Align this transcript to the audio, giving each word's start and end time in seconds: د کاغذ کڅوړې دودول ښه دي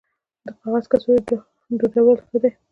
د 0.45 0.47
کاغذ 0.59 0.85
کڅوړې 0.91 1.21
دودول 1.79 2.17
ښه 2.27 2.37
دي 2.43 2.51